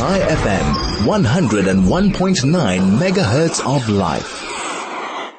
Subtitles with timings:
[0.00, 0.64] Chai FM,
[1.04, 4.42] 101.9 megahertz of life.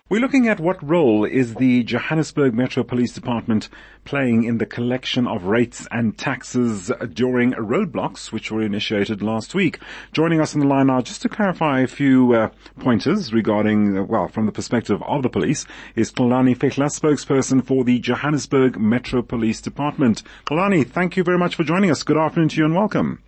[0.08, 3.70] We're looking at what role is the Johannesburg Metro Police Department
[4.06, 9.80] playing in the collection of rates and taxes during roadblocks, which were initiated last week.
[10.12, 12.50] Joining us on the line now, just to clarify a few uh,
[12.80, 15.66] pointers regarding, uh, well, from the perspective of the police,
[15.96, 20.22] is Xolani Fihla, spokesperson for the Johannesburg Metro Police Department.
[20.46, 22.04] Xolani, thank you very much for joining us.
[22.04, 23.24] Good afternoon to you and welcome.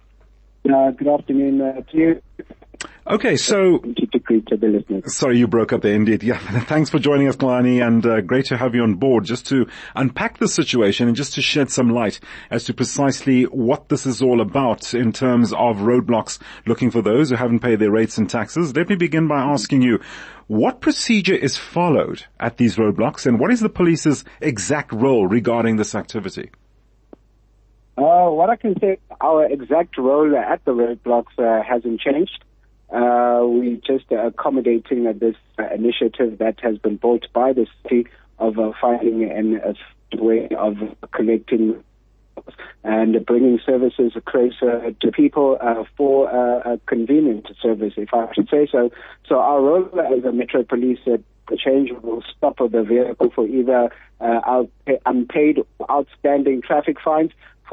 [0.72, 2.22] Uh, good afternoon uh, to you.
[3.06, 3.84] Okay, so
[5.08, 5.94] sorry you broke up there.
[5.94, 6.38] Indeed, yeah.
[6.66, 9.68] Thanks for joining us, Xolani, and uh, great to have you on board just to
[9.94, 14.22] unpack the situation and just to shed some light as to precisely what this is
[14.22, 16.40] all about in terms of roadblocks.
[16.66, 18.74] Looking for those who haven't paid their rates and taxes.
[18.74, 20.00] Let me begin by asking you.
[20.48, 25.76] What procedure is followed at these roadblocks and what is the police's exact role regarding
[25.76, 26.52] this activity?
[27.96, 32.44] Uh, what I can say, our exact role at the roadblocks uh, hasn't changed.
[32.90, 35.36] Uh, we just accommodating this
[35.74, 38.08] initiative that has been brought by the city
[38.40, 40.78] of uh, finding an, a way of
[41.12, 41.84] connecting
[42.84, 48.50] and bringing services closer to people uh, for uh, a convenient service, if I should
[48.50, 48.92] say so.
[49.28, 51.18] So our role as a Metro Police uh,
[51.58, 54.64] change will stop the vehicle for either uh,
[55.06, 55.60] unpaid
[55.90, 57.32] outstanding traffic fines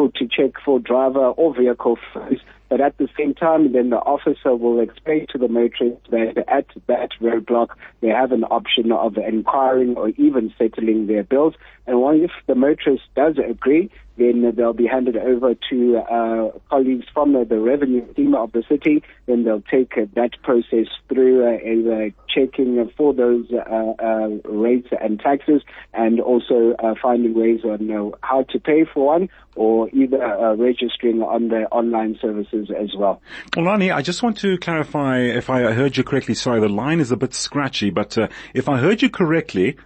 [0.09, 4.55] to check for driver or vehicle fees but at the same time, then the officer
[4.55, 7.71] will explain to the motorist that at that roadblock,
[8.01, 11.55] they have an option of inquiring or even settling their bills.
[11.89, 13.91] And if the motorist does agree,
[14.21, 18.63] then they'll be handed over to uh, colleagues from the, the, revenue team of the
[18.69, 19.03] city.
[19.27, 25.63] Then they'll take that process through uh, checking for those uh, uh, rates and taxes,
[25.95, 31.49] and also uh, finding ways on how to pay for one, or either registering on
[31.49, 33.23] the online services as well.
[33.57, 36.35] Well, Xolani, I just want to clarify if I heard you correctly.
[36.35, 38.19] Sorry, the line is a bit scratchy, but
[38.53, 39.77] if I heard you correctly,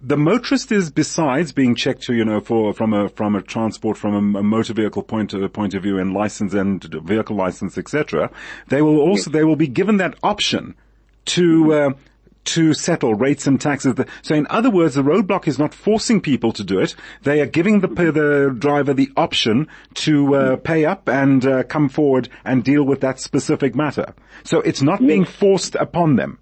[0.00, 3.96] the motorist is besides being checked to, you know, for, from a, from a transport,
[3.96, 7.76] from a, a motor vehicle point of, point of view and license and vehicle license,
[7.76, 8.30] etc.
[8.68, 10.76] They will also, they will be given that option
[11.26, 11.90] to, uh,
[12.44, 13.94] to settle rates and taxes.
[14.22, 16.94] So in other words, the roadblock is not forcing people to do it.
[17.22, 21.88] They are giving the, the driver the option to uh, pay up and uh, come
[21.88, 24.14] forward and deal with that specific matter.
[24.44, 26.38] So it's not being forced upon them.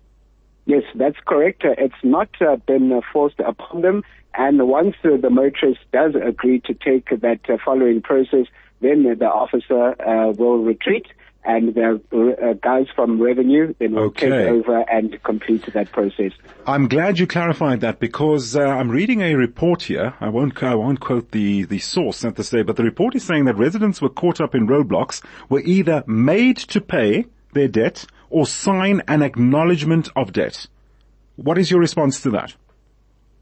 [0.66, 1.64] Yes, that's correct.
[1.64, 4.02] Uh, it's not uh, been uh, forced upon them.
[4.34, 8.46] And once uh, the motorist does agree to take that uh, following process,
[8.80, 11.06] then the officer uh, will retreat
[11.48, 14.28] and the guys from revenue then will okay.
[14.28, 16.32] take over and complete that process.
[16.66, 20.14] I'm glad you clarified that because I'm reading a report here.
[20.20, 23.22] I won't, I won't quote the, the source at this day, but the report is
[23.22, 28.06] saying that residents were caught up in roadblocks were either made to pay their debt
[28.30, 30.66] or sign an acknowledgement of debt.
[31.36, 32.54] What is your response to that?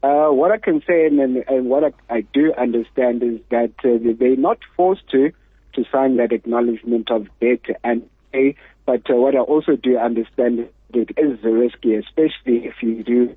[0.03, 4.13] Uh, what I can say and, and what I, I, do understand is that uh,
[4.19, 5.31] they're not forced to
[5.73, 8.55] to sign that acknowledgement of debt and pay.
[8.85, 13.35] But uh, what I also do understand it is risky, especially if you do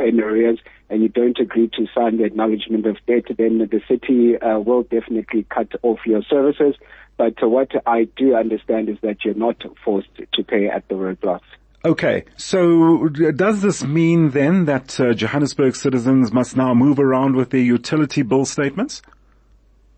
[0.00, 0.58] in arrears
[0.90, 4.82] and you don't agree to sign the acknowledgement of debt, then the city uh, will
[4.82, 6.74] definitely cut off your services.
[7.16, 10.94] But uh, what I do understand is that you're not forced to pay at the
[10.94, 11.40] roadblocks.
[11.84, 17.50] Okay, so does this mean then that uh, Johannesburg citizens must now move around with
[17.50, 19.02] their utility bill statements?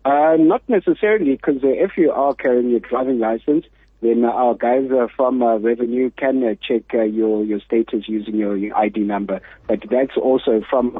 [0.03, 3.65] Uh, not necessarily, because uh, if you are carrying your driving license,
[4.05, 8.35] then our guys uh, from uh, revenue can uh, check uh, your your status using
[8.35, 9.41] your, your, ID number.
[9.67, 10.99] But that's also from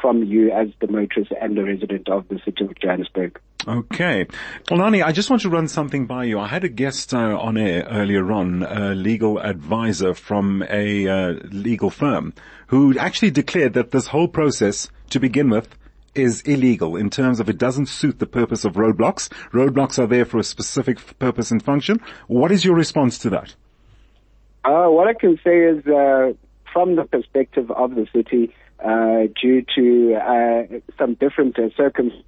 [0.00, 3.38] from you as the motorist and the resident of the city of Johannesburg.
[3.68, 4.26] Okay.
[4.70, 6.38] Well, Xolani, I just want to run something by you.
[6.38, 11.32] I had a guest uh, on air earlier on, a legal advisor from a uh,
[11.50, 12.32] legal firm,
[12.68, 15.68] who actually declared that this whole process, to begin with,
[16.14, 19.28] is illegal in terms of it doesn't suit the purpose of roadblocks.
[19.52, 22.00] Roadblocks are there for a specific purpose and function.
[22.26, 23.54] What is your response to that?
[24.64, 26.32] Uh, what I can say is, uh,
[26.72, 28.54] from the perspective of the city,
[28.84, 32.24] uh, due to uh, some different uh, circumstances,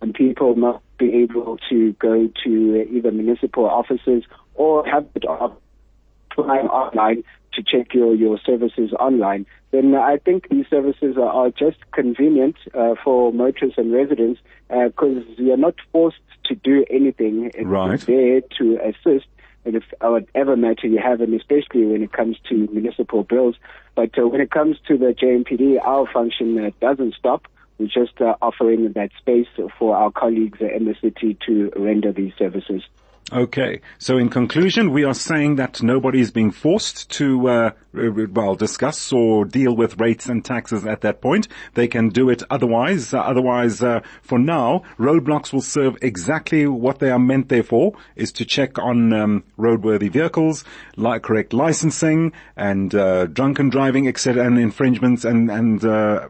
[0.00, 4.24] and people not be able to go to either municipal offices
[4.54, 7.22] or have it apply online
[7.54, 12.56] to check your, your services online, then I think these services are, are just convenient
[12.74, 17.50] uh, for motorists and residents because uh, you're not forced to do anything.
[17.54, 18.00] It's right.
[18.00, 19.26] there to assist
[19.64, 23.56] in if, whatever matter you have, and especially when it comes to municipal bills.
[23.94, 27.46] But uh, when it comes to the JMPD, our function uh, doesn't stop.
[27.78, 32.32] We're just uh, offering that space for our colleagues in the city to render these
[32.38, 32.82] services.
[33.30, 33.80] Okay.
[33.98, 39.10] So in conclusion, we are saying that nobody is being forced to, uh, well, discuss
[39.10, 41.48] or deal with rates and taxes at that point.
[41.72, 43.14] They can do it otherwise.
[43.14, 47.94] Uh, otherwise, uh, for now, roadblocks will serve exactly what they are meant there for,
[48.16, 50.64] is to check on um, roadworthy vehicles,
[50.96, 56.28] like correct licensing and uh, drunken driving, etc., and infringements and and uh,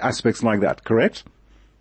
[0.00, 0.84] aspects like that.
[0.84, 1.24] Correct?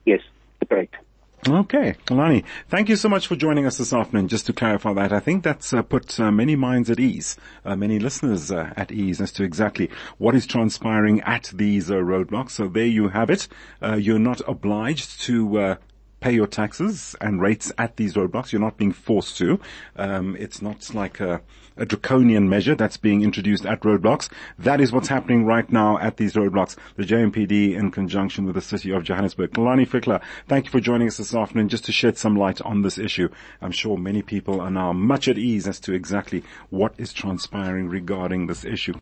[0.06, 0.22] Yes,
[0.68, 0.96] correct.
[1.46, 4.28] Okay, Xolani, thank you so much for joining us this afternoon.
[4.28, 7.76] Just to clarify that, I think that's uh, put uh, many minds at ease, uh,
[7.76, 12.52] many listeners uh, at ease as to exactly what is transpiring at these uh, roadblocks.
[12.52, 13.48] So there you have it.
[13.82, 15.78] Uh, you're not obliged to
[16.20, 18.52] pay your taxes and rates at these roadblocks.
[18.52, 19.60] You're not being forced to.
[19.96, 21.42] Um, it's not like a,
[21.76, 24.30] a, draconian measure that's being introduced at roadblocks.
[24.58, 26.76] That is what's happening right now at these roadblocks.
[26.96, 29.52] The JMPD in conjunction with the city of Johannesburg.
[29.52, 32.82] Xolani Fihla, thank you for joining us this afternoon just to shed some light on
[32.82, 33.30] this issue.
[33.62, 37.90] I'm sure many people are now much at ease as to exactly what is transpiring
[37.90, 38.96] regarding this issue.